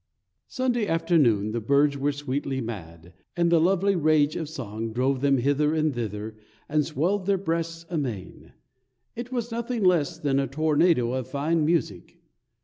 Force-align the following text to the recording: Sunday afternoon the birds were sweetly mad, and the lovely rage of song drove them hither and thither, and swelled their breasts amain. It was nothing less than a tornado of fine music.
Sunday 0.47 0.87
afternoon 0.87 1.51
the 1.51 1.61
birds 1.61 1.95
were 1.95 2.11
sweetly 2.11 2.59
mad, 2.59 3.13
and 3.37 3.51
the 3.51 3.61
lovely 3.61 3.95
rage 3.95 4.35
of 4.35 4.49
song 4.49 4.91
drove 4.91 5.21
them 5.21 5.37
hither 5.37 5.75
and 5.75 5.93
thither, 5.93 6.37
and 6.67 6.83
swelled 6.83 7.27
their 7.27 7.37
breasts 7.37 7.85
amain. 7.87 8.53
It 9.15 9.31
was 9.31 9.51
nothing 9.51 9.83
less 9.83 10.17
than 10.17 10.39
a 10.39 10.47
tornado 10.47 11.13
of 11.13 11.27
fine 11.27 11.63
music. 11.67 12.17